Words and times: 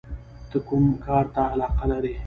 ته 0.49 0.57
کوم 0.67 0.85
کار 1.05 1.25
ته 1.33 1.41
علاقه 1.53 1.85
لرې؟ 1.91 2.13